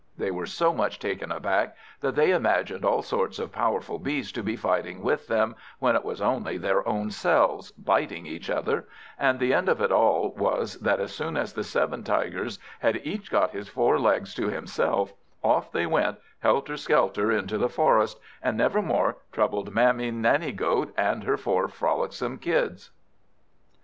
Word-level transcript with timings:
They 0.17 0.31
were 0.31 0.47
so 0.47 0.73
much 0.73 0.97
taken 0.97 1.31
aback, 1.31 1.75
that 1.99 2.15
they 2.15 2.31
imagined 2.31 2.83
all 2.83 3.03
sorts 3.03 3.37
of 3.37 3.51
powerful 3.51 3.99
beasts 3.99 4.31
to 4.31 4.41
be 4.41 4.55
fighting 4.55 5.03
with 5.03 5.27
them, 5.27 5.55
when 5.77 5.95
it 5.95 6.03
was 6.03 6.23
only 6.23 6.57
their 6.57 6.87
own 6.87 7.11
selves, 7.11 7.71
biting 7.73 8.25
each 8.25 8.49
other; 8.49 8.87
and 9.19 9.39
the 9.39 9.53
end 9.53 9.69
of 9.69 9.79
all 9.91 10.31
was, 10.35 10.79
that 10.79 10.99
as 10.99 11.13
soon 11.13 11.37
as 11.37 11.53
the 11.53 11.63
seven 11.63 12.03
Tigers 12.03 12.57
had 12.79 12.99
each 13.05 13.29
got 13.29 13.51
his 13.51 13.67
four 13.69 13.99
legs 13.99 14.33
to 14.33 14.47
himself, 14.47 15.13
off 15.43 15.71
they 15.71 15.85
went 15.85 16.17
helter 16.39 16.77
skelter 16.77 17.31
into 17.31 17.59
the 17.59 17.69
forest, 17.69 18.19
and 18.41 18.57
never 18.57 18.81
more 18.81 19.17
troubled 19.31 19.71
Mammy 19.71 20.09
Nanny 20.09 20.51
goat 20.51 20.91
and 20.97 21.25
her 21.25 21.37
four 21.37 21.67
frolicsome 21.67 22.39
Kids. 22.39 22.89